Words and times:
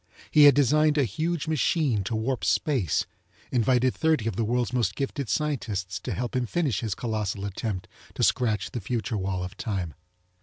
He 0.31 0.45
had 0.45 0.55
designed 0.55 0.97
a 0.97 1.03
huge 1.03 1.47
machine 1.47 2.03
to 2.05 2.15
warp 2.15 2.43
space, 2.43 3.05
invited 3.51 3.93
thirty 3.93 4.27
of 4.27 4.35
the 4.35 4.43
worlds 4.43 4.73
most 4.73 4.95
gifted 4.95 5.29
scientists 5.29 5.99
to 5.99 6.13
help 6.15 6.35
him 6.35 6.47
finish 6.47 6.79
his 6.79 6.95
colossal 6.95 7.45
attempt 7.45 7.87
to 8.15 8.23
scratch 8.23 8.71
the 8.71 8.81
future 8.81 9.15
wall 9.15 9.43
of 9.43 9.55
time. 9.57 9.93